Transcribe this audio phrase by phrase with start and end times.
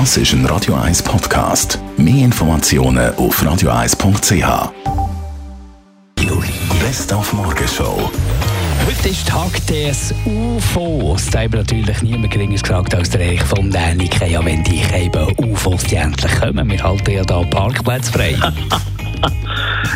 [0.00, 1.78] Das ist ein Radio 1 Podcast.
[1.96, 4.72] Mehr Informationen auf radio1.ch.
[6.80, 8.10] Best auf Morgenshow.
[8.84, 11.30] Heute ist Tag des UFOs.
[11.30, 14.28] Da haben natürlich niemand geringes gesagt als der Erich von Däniken.
[14.28, 18.36] Ja, wenn die eben UFOs die endlich kommen, wir halten ja da Parkplätze frei.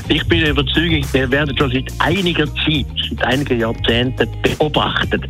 [0.08, 5.24] Ich bin überzeugt, wir werden schon seit einiger Zeit, seit einigen Jahrzehnten beobachtet.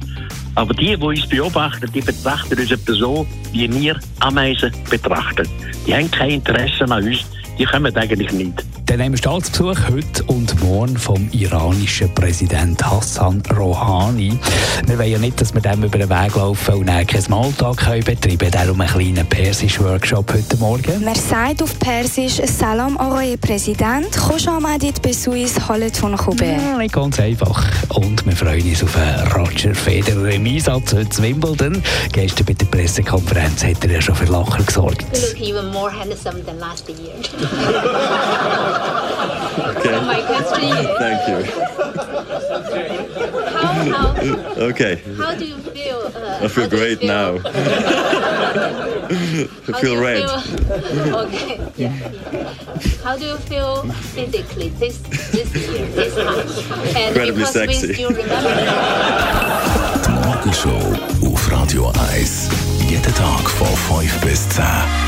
[0.54, 5.48] Aber die, die uns beobachten, die betrachten uns etwa so, wie wir Ameisen betrachten.
[5.86, 7.24] Die haben kein Interesse an uns,
[7.58, 8.67] die kommen eigentlich nicht.
[8.87, 14.37] Dann haben wir Staatsbesuch heute und morgen vom iranischen Präsident Hassan Rouhani.
[14.85, 17.77] Wir wollen ja nicht, dass wir dem über den Weg laufen und dann keinen Smalltalk
[17.77, 21.03] können betreiben Darum einen kleinen Persisch-Workshop heute Morgen.
[21.03, 26.93] Man sagt auf Persisch Salam آقای Präsident, خوش آمدید به سوئیس حالتون خوبه Ja, nicht
[26.93, 27.63] ganz einfach.
[27.89, 31.81] Und wir freuen uns auf einen Roger Federer im Einsatz heute zu Wimbledon.
[32.11, 35.05] Gestern bei der Pressekonferenz hat er ja schon für Lacher gesorgt.
[35.13, 37.13] You look even more handsome than last year.
[38.78, 40.00] Okay.
[40.06, 41.38] My question is, Thank you.
[43.52, 44.06] how, how,
[44.70, 44.94] Okay.
[45.16, 45.98] how do you feel?
[46.14, 47.38] Uh, I feel how do you great now.
[49.68, 50.28] I feel do red.
[50.28, 51.60] feel- okay.
[51.76, 51.92] Yeah,
[52.32, 52.54] yeah.
[53.04, 53.82] How do you feel
[54.14, 54.98] physically this
[55.32, 56.38] this year, this time?
[56.96, 57.94] And Incredibly because we sexy.
[57.94, 58.54] still remember
[60.04, 60.80] Die Morgenshow
[61.26, 62.48] auf Radio 1.
[62.88, 63.68] Jeden Tag von
[64.00, 65.07] 5 bis 10.